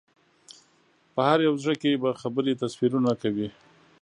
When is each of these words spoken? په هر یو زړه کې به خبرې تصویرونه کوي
په 1.13 1.21
هر 1.29 1.39
یو 1.47 1.55
زړه 1.63 1.73
کې 1.81 2.01
به 2.01 2.09
خبرې 2.21 2.59
تصویرونه 2.61 3.11
کوي 3.21 3.47